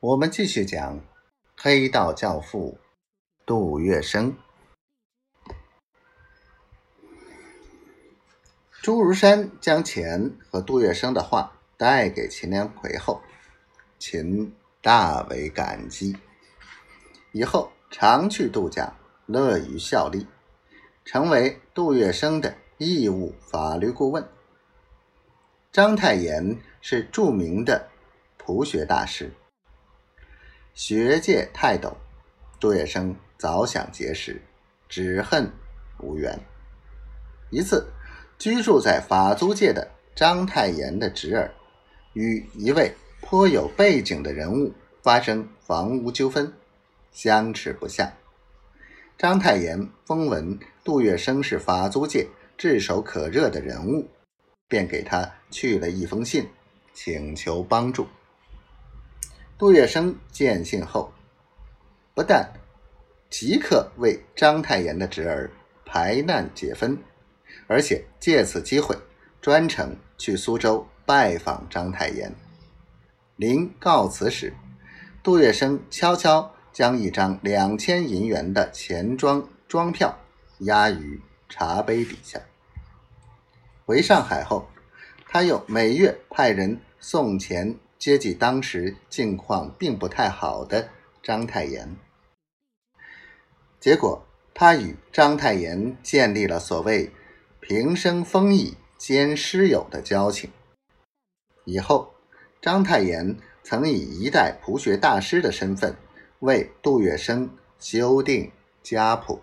[0.00, 1.00] 我们继续讲
[1.56, 2.78] 黑道教父
[3.44, 4.32] 杜月笙。
[8.80, 13.20] 朱如山将钱和杜月笙的话带给秦良奎后，
[13.98, 16.16] 秦大为感激，
[17.32, 18.94] 以后常去度假，
[19.26, 20.24] 乐于效力，
[21.04, 24.24] 成为杜月笙的义务法律顾问。
[25.72, 27.88] 章太炎是著名的
[28.36, 29.32] 朴学大师。
[30.78, 31.96] 学界泰斗，
[32.60, 34.40] 杜月笙早想结识，
[34.88, 35.50] 只恨
[35.98, 36.38] 无缘。
[37.50, 37.84] 一次，
[38.38, 41.50] 居住在法租界的章太炎的侄儿，
[42.12, 46.52] 与一位颇有背景的人物发生房屋纠纷，
[47.10, 48.12] 相持不下。
[49.18, 54.08] 章太炎风闻杜月笙是法租界炙手可热的人物，
[54.68, 56.48] 便给他去了一封信，
[56.94, 58.06] 请求帮助。
[59.58, 61.12] 杜月笙见信后，
[62.14, 62.48] 不但
[63.28, 65.50] 即刻为章太炎的侄儿
[65.84, 66.96] 排难解纷，
[67.66, 68.96] 而且借此机会
[69.40, 72.32] 专程去苏州拜访章太炎。
[73.34, 74.54] 临告辞时，
[75.24, 80.16] 杜月笙悄悄将一张两千银元的钱庄庄票
[80.60, 82.40] 压于茶杯底下。
[83.84, 84.68] 回上海后，
[85.28, 87.74] 他又每月派人送钱。
[87.98, 91.96] 接济当时境况并不太好的章太炎，
[93.80, 97.10] 结果他与章太炎建立了所谓
[97.58, 100.50] 平生风义兼师友的交情。
[101.64, 102.14] 以后，
[102.62, 105.96] 章太炎曾以一代朴学大师的身份
[106.38, 107.48] 为杜月笙
[107.80, 109.42] 修订家谱。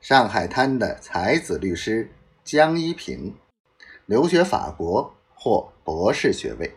[0.00, 2.10] 上海滩的才子律师
[2.42, 3.36] 江一平
[4.06, 5.14] 留学法国。
[5.44, 6.74] 获博士学位，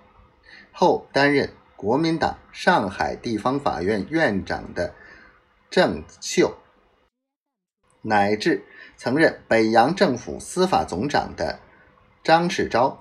[0.74, 4.94] 后担任国民党上海地方法院院长的
[5.70, 6.54] 郑秀，
[8.02, 8.66] 乃至
[8.98, 11.62] 曾任北洋政府司法总长的
[12.22, 12.98] 张世钊，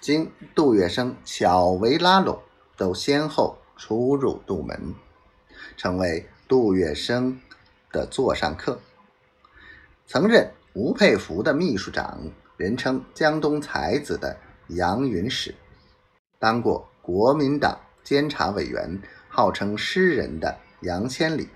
[0.00, 2.42] 经杜月笙巧为拉拢，
[2.76, 4.96] 都先后出入杜门，
[5.76, 7.38] 成为杜月笙
[7.92, 8.80] 的座上客。
[10.08, 14.36] 曾任吴佩孚的秘书长，人称江东才子的。
[14.74, 15.54] 杨云史
[16.38, 21.48] 当过国民党监察委员，号称诗人的杨千里，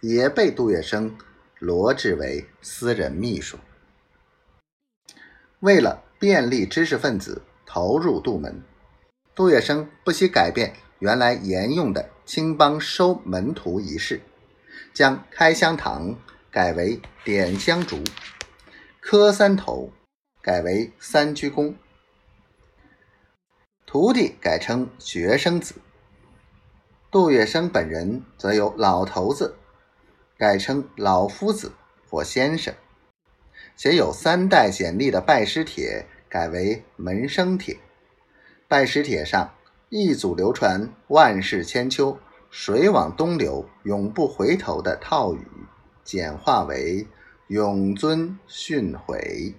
[0.00, 1.12] 也被杜月笙
[1.58, 3.58] 罗致为私人秘书。
[5.60, 8.62] 为了便利知识分子投入杜门，
[9.34, 14.20] 杜月笙不惜改变原来沿用的青帮收门徒仪式，
[14.92, 16.14] 将开香堂
[16.50, 18.02] 改为点香烛，
[19.00, 19.92] 磕三头
[20.42, 21.74] 改为三鞠躬。
[23.94, 25.76] 徒弟改称学生子，
[27.12, 29.54] 杜月笙本人则由老头子
[30.36, 31.70] 改称老夫子
[32.10, 32.74] 或先生，
[33.76, 37.78] 写有三代简历的拜师帖改为门生帖，
[38.66, 39.54] 拜师帖上
[39.90, 42.18] 一组流传“万世千秋，
[42.50, 45.46] 水往东流，永不回头”的套语，
[46.02, 47.06] 简化为
[47.46, 49.54] “永尊训诲”。